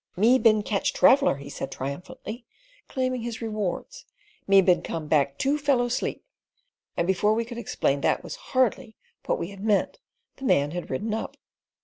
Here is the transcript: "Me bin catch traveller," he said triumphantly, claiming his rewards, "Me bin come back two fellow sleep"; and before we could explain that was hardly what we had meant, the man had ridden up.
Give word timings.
"Me 0.15 0.39
bin 0.39 0.63
catch 0.63 0.93
traveller," 0.93 1.35
he 1.35 1.47
said 1.47 1.71
triumphantly, 1.71 2.43
claiming 2.87 3.21
his 3.21 3.39
rewards, 3.39 4.05
"Me 4.47 4.59
bin 4.59 4.81
come 4.81 5.05
back 5.07 5.37
two 5.37 5.59
fellow 5.59 5.87
sleep"; 5.87 6.25
and 6.97 7.05
before 7.05 7.35
we 7.35 7.45
could 7.45 7.59
explain 7.59 8.01
that 8.01 8.23
was 8.23 8.35
hardly 8.49 8.95
what 9.27 9.37
we 9.37 9.49
had 9.49 9.63
meant, 9.63 9.99
the 10.37 10.43
man 10.43 10.71
had 10.71 10.89
ridden 10.89 11.13
up. 11.13 11.37